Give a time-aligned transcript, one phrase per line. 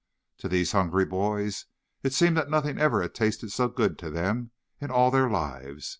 [0.39, 1.65] To these hungry boys
[2.01, 5.89] it seemed that nothing ever had tasted so good to them in all their lives.